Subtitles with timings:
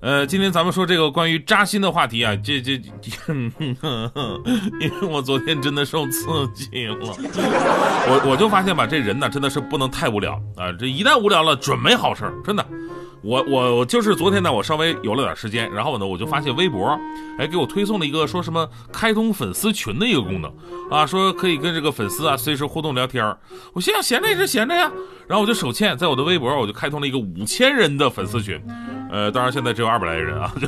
[0.00, 2.72] 呃，今天咱们说这个关于扎心的话题啊，这这，
[4.80, 12.66] 因为我昨天真的受刺激了，我我就发现吧，这人呢真的是不能太无聊啊，这一旦无聊了，准没好事儿真的。
[13.22, 16.98] 我我我就是昨天呢，我稍微有了点时间，然后呢，我就发现微博，
[17.36, 20.50] 哎，给我推送了一个说什么开通粉丝群的一个功能，
[20.90, 23.36] 啊，说可以跟这个粉丝啊随时互动聊天
[23.74, 24.90] 我心想闲着也是闲着呀，
[25.28, 28.58] 然后我就手欠，在我的微博我就开通了一个五千人的粉丝群，
[29.10, 30.66] 呃，当然现在只有二百来人啊，就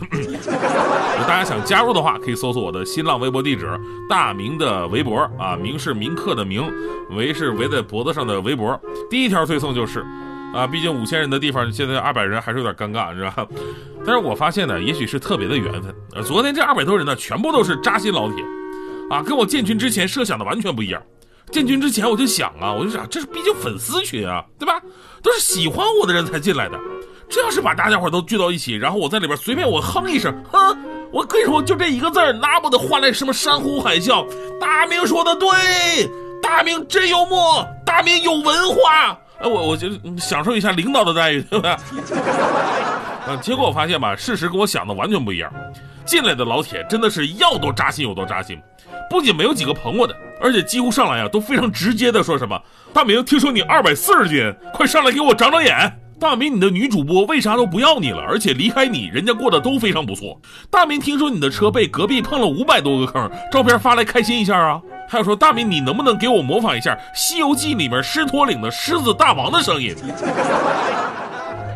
[1.27, 3.69] 大家想加入的话，可以搜索我的新浪微博地址
[4.09, 6.69] 大明的微博啊，明是铭刻的明，
[7.10, 8.78] 围是围在脖子上的围脖，
[9.09, 10.05] 第一条推送就是。
[10.55, 13.47] 啊，毕竟五千人的地方，现在二百人还是有点尴尬，是吧？
[14.05, 15.95] 但是我发现呢，也许是特别的缘分。
[16.14, 18.45] 呃，昨天这二百多人呢，全部都是扎心老铁，
[19.08, 21.02] 啊，跟我建群之前设想的完全不一样。
[21.50, 24.78] 建群之前我就想啊，我就想，这是毕竟粉丝群啊，对吧？
[25.22, 26.78] 都是喜欢我的人才进来的。
[27.28, 30.77] 这要是把大家伙都聚到一起，然后我在里边随便我哼一声，哼，
[31.11, 34.27] 我跟你说，就这一个字儿，那不得换来什么山呼海啸？
[34.61, 35.48] 大明说的对，
[36.42, 39.19] 大明真幽默，大明有文化。
[39.41, 41.77] 哎，我我就享受一下领导的待遇，对吧？
[43.27, 45.53] 啊， 结果我发现吧，事实跟我想的完全不一样。
[46.05, 48.61] 进来的老铁真的是要多扎心有多扎心，
[49.09, 52.61] 不仅没有几个捧我的，而且几乎上来啊都非常直接的说什么
[52.92, 58.20] ：“大明，听说你二百四十斤，快上来给我长长眼。”大明，你的女主播为啥都不要你了？
[58.20, 60.41] 而且离开你，人家过得都非常不错。
[60.70, 64.81] 大明，听说你的车被隔壁碰了五百多个坑，照片发来开心一下啊！
[65.09, 69.97] 还有说，大明，你能不能给我模仿一下《西游记》里面狮驼岭的狮子大王的声音？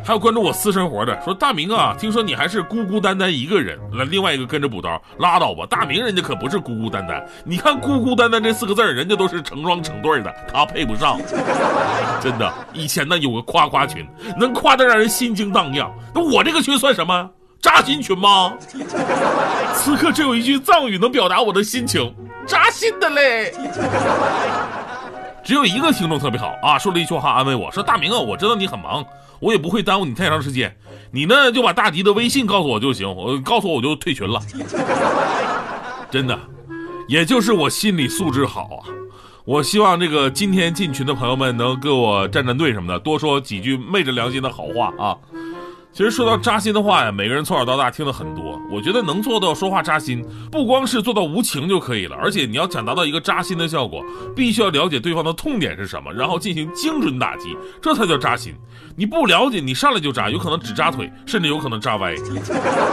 [0.07, 11.19] 还有关注我私生活的，说大明啊，听说你还是孤孤单单一个人，来另外一个跟着补刀，拉倒吧，大明人家可不是孤孤单单，你看孤孤单单这四个字人家都是成双成对的，他配不上。
[12.23, 14.07] 真的，以前呢有个夸夸群，
[14.39, 17.29] 能夸得让人心惊荡漾，那我这个群算什么？
[17.61, 18.53] 扎心群吗？
[19.75, 22.15] 此刻只有一句藏语能表达我的心情。
[22.47, 23.53] 扎心的嘞，
[25.47, 29.07] 只有一个听众特别好啊，说了一句话安慰我说：“大明啊，我知道你很忙，
[29.39, 30.77] 我也不会耽误你太长时间，
[31.13, 34.41] 你呢就把大迪的微信告诉我就行，我告诉我我就退群了。
[36.11, 36.37] ”真的，
[37.07, 38.91] 也就是我心理素质好啊，
[39.45, 45.17] 我希望这个今天进群的朋友们能给我站站队什么的，多说几句昧着良心的好话啊。
[45.97, 48.61] 其实说到扎心的话呀，每个人从小到大听了很多。
[48.71, 58.55] 我觉得能做到说话扎心，不光是做到无情就可以了，而且你要想达到一个扎心的效果，必须要了解对方的痛点是什么，然后进行精准打击，这才叫扎心。
[58.95, 62.15] 你不了解，你上来就扎，有可能只扎腿，甚至有可能扎歪。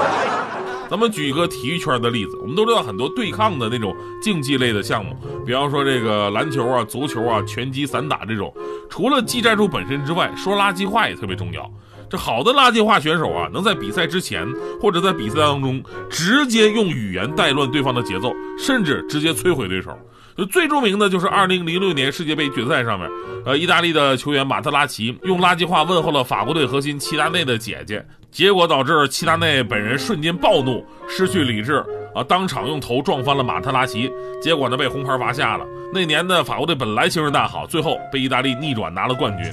[0.89, 5.13] 咱们举一个体育圈的例子，我们都知道很多对抗的那种竞技类的项目，
[5.45, 8.53] 比方说这个篮球啊、足球啊、拳击、散打这种，
[8.89, 11.69] 除了技战术本身之外，说垃圾话也特别重要。
[12.13, 14.47] 这好的垃圾话选手啊，能在比赛之前
[14.79, 15.81] 或者在比赛当中
[16.11, 19.97] 直接用语言带乱对方的节奏，甚至直接摧毁对手。
[20.37, 23.09] 就最著名的就是2006年世界杯决赛上面，
[23.47, 34.07] 呃，意大利的球员马特拉齐用垃圾话问候了法国队核心齐达内的姐姐，结果导致齐达内本人瞬间暴怒，失去理智啊，当场用头撞翻了马特拉齐，
[34.39, 35.65] 结果呢被红牌罚下了。
[35.91, 39.51] 那年的法国队本来形势大好，最后被意大利逆转拿了冠军。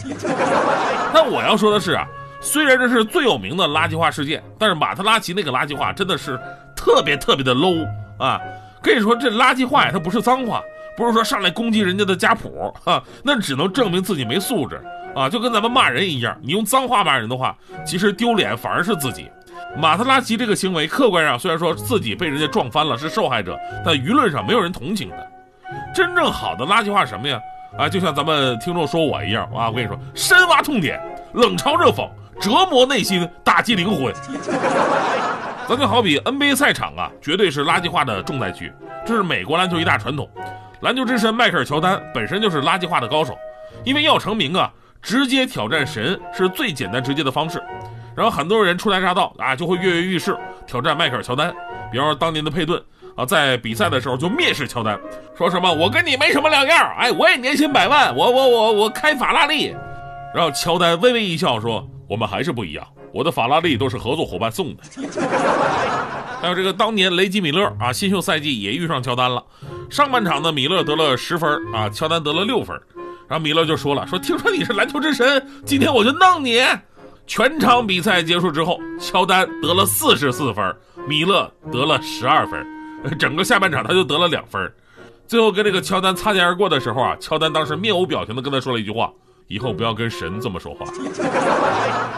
[1.13, 2.07] 那我要说的是啊。
[2.41, 6.41] 虽然这是最有名的垃圾话事件，但是马特拉齐那个垃圾话真的是
[6.75, 7.87] 特别特别的 low
[8.19, 8.41] 啊！
[8.83, 10.63] 跟你说，这垃圾话呀，它不是脏话，
[10.97, 14.81] 不是说上来攻击人家的家谱哈，那只能证明自己没素质
[15.15, 15.29] 啊！
[15.29, 19.31] 就跟咱们骂人一样，你用脏话骂人的话，其实丢脸反而是自己。
[19.77, 25.17] 马特拉齐这个行为，客观上虽然说自己被人家撞翻了是受害者，但舆论上没有人同情他。
[25.95, 27.39] 真正好的垃圾话什么呀？
[27.79, 29.69] 啊，就像咱们听众说我一样啊！
[29.69, 31.01] 我跟你说，深挖痛点，
[31.35, 32.09] 冷嘲热讽。
[32.41, 34.13] 折磨内心，打击灵魂。
[35.69, 38.73] 咱就好比 NBA 赛场啊，绝对是垃圾话的重灾区。
[39.07, 40.29] 这是美国篮球一大传统。
[40.81, 43.39] 篮球之神迈克尔乔丹本身就是垃圾话的高手，
[43.85, 44.73] 因为要成名啊，
[45.03, 47.63] 直接挑战神是最简单直接的方式。
[48.17, 51.55] 然后很多人初来乍到啊，就会跃跃欲试挑战迈克尔乔丹。
[51.93, 52.83] 比方说当年的佩顿
[53.15, 54.99] 啊，在比赛的时候就蔑视乔丹，
[55.37, 59.77] 说什么我跟你没什么两样，哎，我也年薪百万，我我我我开法拉利。
[60.35, 61.89] 然后乔丹微微一笑说。
[62.11, 64.83] 我们还是不一样，我的法拉利都是合作伙伴送的。
[66.43, 69.41] 还有这个当年雷吉米勒啊，新秀赛季也遇上乔丹了。
[69.89, 72.77] 上半场呢，米勒得了十分啊，乔丹得了六分。
[73.29, 76.61] 然后米勒就说了，说听说你是篮球之神，今天我就弄你
[77.29, 80.75] 全场比赛结束之后，乔丹得了四十四分，
[81.07, 82.67] 米勒得了十二分，
[83.21, 84.61] 整个下半场他就得了两分。
[85.29, 89.13] 最后跟这个乔丹擦肩而过的时候啊，乔丹当时面无表情的跟他说了一句话
[89.51, 90.87] ：“以后不要跟神这么说话。”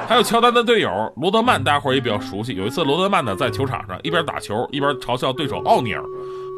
[0.07, 2.55] 还有乔丹的队友罗德曼，大家伙也比较熟悉。
[2.55, 6.05] 有一次，罗德曼呢在球场上一边打球一边嘲笑对手奥尼尔：“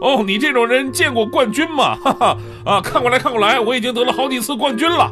[0.02, 1.94] 哦，你这种人见过冠军吗？
[2.02, 2.36] 哈哈
[2.66, 5.10] 啊，看过来看过来，我已经得了好几次冠军了。”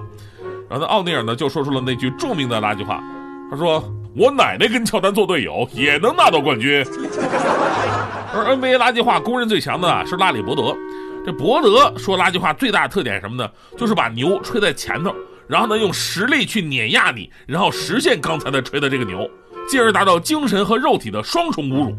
[0.69, 3.00] 然后呢，奥尼尔呢就说出了那句著名的垃圾话。
[3.50, 3.85] 他说
[4.17, 6.85] ：“我奶奶跟乔丹做队友也能拿到冠军。
[8.35, 10.75] ”而 NBA 垃圾话公认最强的啊是拉里伯德。
[11.25, 13.49] 这伯德说垃圾话最大的特点什么呢？
[13.76, 15.15] 就是把牛吹在前头，
[15.53, 19.31] 然后呢用实力去碾压你，然后实现刚才的吹的这个牛，
[19.69, 21.95] 进而达到精神和肉体的双重侮辱。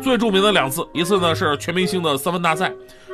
[0.00, 2.72] 最著名的两次，一次呢是全明星的三分大赛，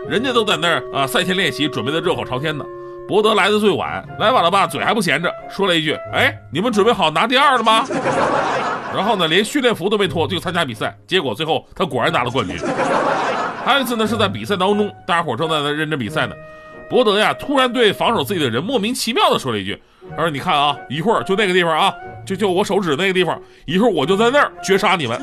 [0.09, 2.65] 人家都在那儿啊赛前练习，准备的热火朝天的。
[3.09, 7.85] 伯德来的最晚，来晚了吧，嘴还不闲着，说了一句：“哎，你们准备好拿第二了吗？”
[8.95, 12.57] 然后呢，连训练服都没脱就参加比赛，结果最后他果然拿了冠军。
[13.65, 16.37] 还有一次呢，是在比赛当中，大家伙正在那认真比赛呢，
[16.93, 19.81] 博德呀突然对防守自己的人莫名其妙的说了一句
[20.15, 21.91] ：“他说你看啊，一会儿就那个地方啊，
[22.27, 25.19] 就就我手指那个地方，一会儿我就在那儿绝杀你们。”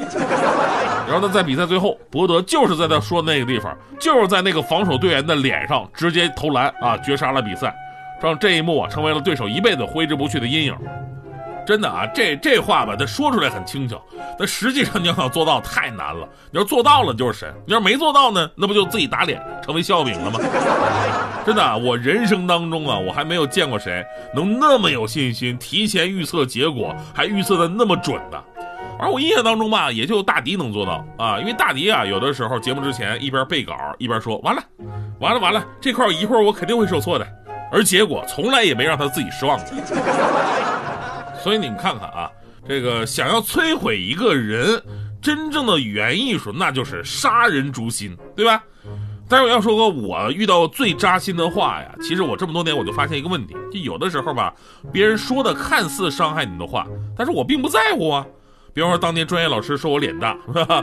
[1.08, 7.72] 然后呢，在比赛最后，博德就是在他说那个地方，就是在那个防守队员的脸上直接投篮啊，绝杀了比赛，
[8.20, 10.76] 让这一幕啊成为了对手一辈子挥之不去的阴影。
[11.70, 14.02] 真的啊，这这话吧，他说出来很轻巧，
[14.40, 16.28] 但实际上你要想做到太难了。
[16.50, 20.40] 你要做到了就是神，你要没做到呢，那不就自己打脸，成为笑柄了吗？
[21.46, 28.44] 真的，我人生当中啊，我还没有见过谁能那么有信心，提前预测结果，还预测的那么准的。
[28.98, 34.64] 而我印象当中吧，也就大迪能做到啊，因为大迪啊，有的时候节目之前一边背稿一边说完了，
[35.20, 37.28] 完了完了，这块一会儿我肯定会说错的，
[37.72, 39.68] 而结果从来也没让他自己失望过。
[41.44, 42.30] 所以你们看看啊，
[42.68, 44.82] 这个想要摧毁一个人，
[45.22, 48.64] 真正的语言艺术那就是杀人诛心，对吧？
[49.32, 54.54] 但是我要说个我遇到最扎心的话呀，其实我这么多年我就发现一个问题，就有的时候吧，
[54.92, 58.26] 别人说的看似伤害你的话，但是我并不在乎啊。
[58.74, 60.36] 比方说，当年专业老师说我脸大，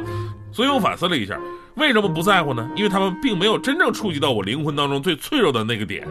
[0.53, 1.37] 所以我反思了一下，
[1.77, 2.69] 为什么不在乎呢？
[2.77, 6.07] 因为他们并没有真正触及到我灵魂当中最脆弱的那个点，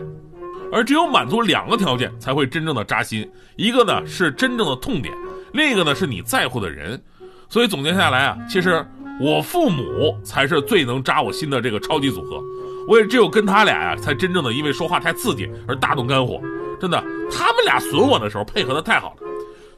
[0.75, 3.25] 而只有满足两个条件，才会真正的扎心。
[3.56, 5.16] 一个呢是真正的痛点，
[5.54, 7.01] 另一个呢是你在乎的人。
[7.48, 8.86] 所以总结下来啊，其实
[9.22, 12.44] 我父母才是最能扎我心的这个超级组合。
[12.89, 16.42] 我也只有跟他俩呀，才真正的因为说话太刺激而大动肝火。
[16.78, 17.01] 真的，
[17.31, 19.28] 他们俩损我的时候配合的太好了。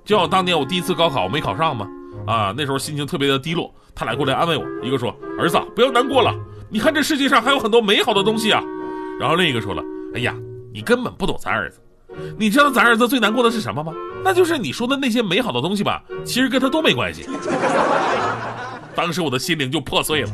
[0.04, 1.88] 就像当年我第一次高考没考上嘛，
[2.26, 6.34] 啊，那时候心情特别的低落，他俩过来安慰我，一个说：“儿子，不要难过了，
[6.72, 8.64] 你看这世界上还有很多美好的东西啊。”
[9.22, 9.84] 然后另一个说了
[10.16, 10.36] ：“哎呀，
[10.74, 11.80] 你根本不懂咱儿子，
[12.38, 13.94] 你知道咱儿子最难过的是什么吗？
[14.24, 17.28] 那就是你说的那些美好的东西吧，其实跟他都没关系。
[18.96, 20.30] ”当时我的心灵就破碎了，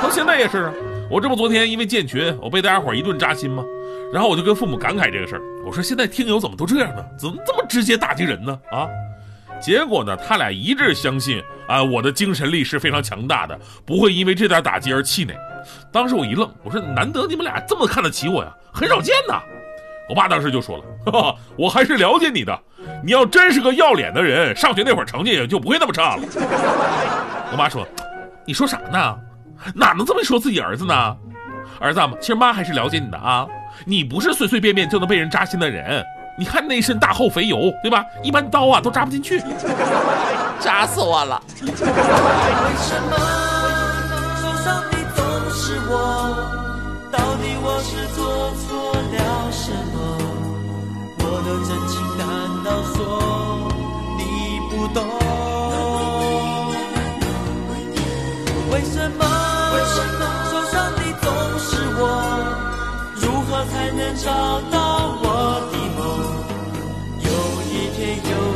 [0.00, 0.72] 到现在也是啊。
[1.10, 3.64] 我这不昨天因为建群，我被大家伙一顿扎心吗？
[4.12, 7.04] 然后我就跟父母感慨这个事儿，我说现在听友怎么都这样呢？
[7.18, 8.58] 怎么这么直接打击人呢？
[8.70, 8.86] 啊！
[9.60, 15.36] 结果呢，他俩一致相信啊，我的精神力是非常强大的，不会因为这点打击而气馁。
[15.90, 19.40] 当时我一愣，我说难得你们俩这么看得起我呀，很少见呐。
[20.08, 22.56] 我爸当时就说了，哈哈，我还是了解你的，
[23.02, 26.22] 你要真是个要脸的人，上学那会儿成绩也就不会那么差了。
[27.50, 27.84] 我妈说，
[28.44, 29.18] 你说啥呢？
[29.74, 31.16] 哪能这么说自己儿子呢？
[31.80, 33.46] 儿子，其实妈还是了解你的啊。
[33.84, 36.04] 你不是随随便便就能被人扎心的人，
[36.38, 38.04] 你看那身大厚肥油，对吧？
[38.22, 39.42] 一般刀啊都扎不进去，
[40.60, 41.42] 扎死我了。
[41.62, 41.80] 为什
[43.08, 43.16] 么
[44.40, 45.92] 受伤的总是我？
[47.10, 49.96] 到底我是做错了什么？
[51.20, 52.24] 我的真情难
[52.62, 52.96] 道说
[54.18, 54.20] 你
[54.68, 54.98] 不懂？
[58.70, 59.24] 为什么？
[59.74, 60.24] 为什么？
[63.72, 65.05] 才能找到
[68.28, 68.55] 一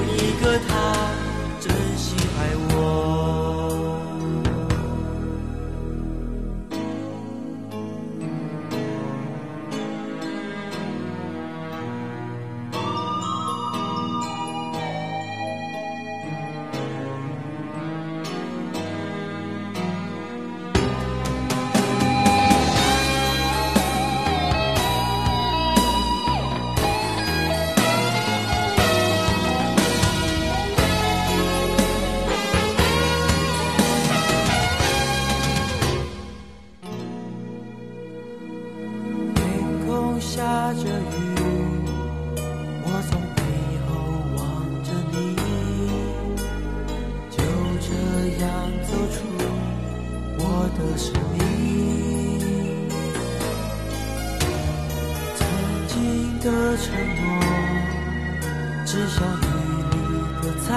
[58.86, 59.46] 知晓雨
[59.90, 59.94] 里
[60.42, 60.68] 的彩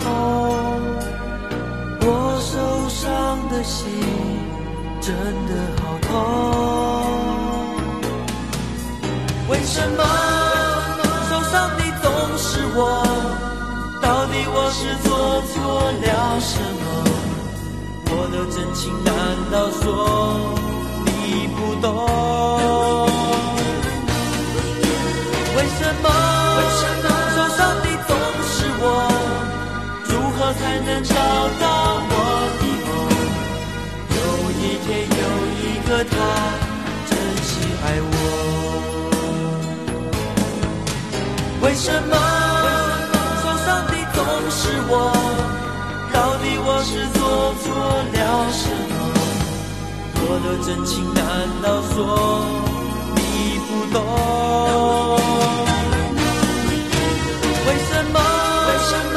[0.00, 0.06] 虹。
[2.00, 2.06] 我
[2.40, 2.52] 受
[2.88, 2.96] 伤
[3.48, 3.78] 的心
[5.00, 5.14] 真
[5.46, 5.50] 的
[5.80, 6.08] 好痛，
[9.48, 10.00] 为什么
[11.30, 12.80] 受伤的总是我？
[14.02, 14.78] 到底我是
[15.08, 15.08] 做
[15.48, 15.54] 错
[16.02, 16.50] 了什
[16.82, 16.84] 么？
[18.10, 19.08] 我的真情难
[19.50, 19.82] 道说
[21.06, 21.08] 你
[21.56, 22.27] 不懂？
[41.60, 42.14] 为什么？
[43.42, 44.16] 受伤的总
[44.50, 44.92] 是我？
[46.12, 47.20] 到底我是做
[47.62, 47.64] 错
[48.12, 48.16] 了
[48.52, 48.92] 什么？
[50.20, 51.20] 我的真情难
[51.62, 51.96] 道说
[53.16, 53.18] 你
[53.66, 53.96] 不懂？
[57.66, 58.16] 为什么？
[58.68, 59.16] 为什么